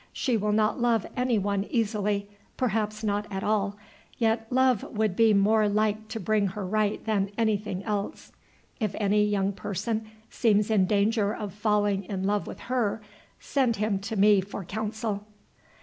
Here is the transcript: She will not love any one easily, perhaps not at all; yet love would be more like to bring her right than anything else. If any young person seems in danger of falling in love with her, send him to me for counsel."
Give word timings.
She 0.13 0.35
will 0.35 0.51
not 0.51 0.79
love 0.81 1.05
any 1.15 1.37
one 1.37 1.65
easily, 1.65 2.27
perhaps 2.57 3.03
not 3.03 3.27
at 3.29 3.43
all; 3.43 3.77
yet 4.17 4.47
love 4.49 4.81
would 4.81 5.15
be 5.15 5.31
more 5.31 5.69
like 5.69 6.07
to 6.07 6.19
bring 6.19 6.47
her 6.47 6.65
right 6.65 7.05
than 7.05 7.29
anything 7.37 7.83
else. 7.83 8.31
If 8.79 8.95
any 8.97 9.23
young 9.23 9.51
person 9.53 10.07
seems 10.31 10.71
in 10.71 10.87
danger 10.87 11.35
of 11.35 11.53
falling 11.53 12.05
in 12.05 12.23
love 12.23 12.47
with 12.47 12.61
her, 12.61 12.99
send 13.39 13.75
him 13.75 13.99
to 13.99 14.15
me 14.15 14.41
for 14.41 14.63
counsel." 14.65 15.23